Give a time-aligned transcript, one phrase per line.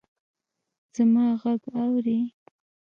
[0.95, 2.19] زما ږغ اورې!